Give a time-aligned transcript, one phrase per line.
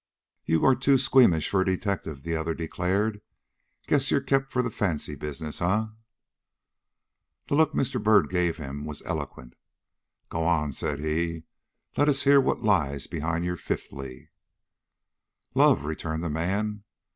[0.45, 3.21] "You are too squeamish for a detective," the other declared.
[3.85, 5.83] "Guess you're kept for the fancy business, eh?"
[7.45, 8.01] The look Mr.
[8.01, 9.53] Byrd gave him was eloquent.
[10.29, 11.43] "Go on," said he;
[11.97, 14.31] "let us hear what lies behind your fifthly."
[15.53, 16.83] "Love," returned the man.